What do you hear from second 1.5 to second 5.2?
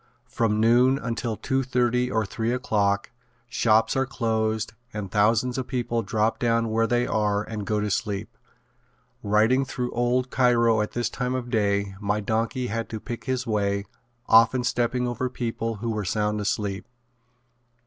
thirty or three o'clock shops are closed and